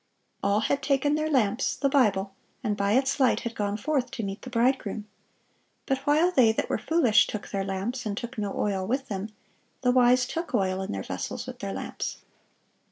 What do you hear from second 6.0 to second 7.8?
while "they that were foolish took their